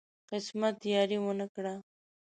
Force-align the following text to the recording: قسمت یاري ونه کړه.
قسمت 0.29 0.75
یاري 0.93 1.17
ونه 1.21 1.47
کړه. 1.53 1.73